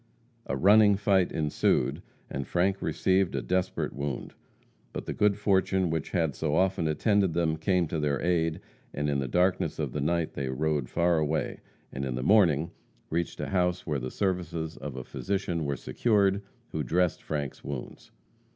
[0.47, 4.33] A running fight ensued, and Frank received a desperate wound.
[4.93, 8.61] But the good fortune which had so often attended them came to their aid,
[8.95, 11.59] and in the darkness of the night they rode far away,
[11.93, 12.71] and in the morning
[13.11, 18.09] reached a house where the services of a physician were secured, who dressed Frank's wounds.